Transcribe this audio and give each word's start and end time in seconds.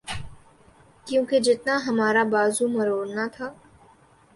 کیونکہ 1.07 1.37
جتنا 1.45 1.75
ہمارا 1.87 2.23
بازو 2.33 2.65
مروڑنا 2.75 3.25
تھا۔ 3.35 3.47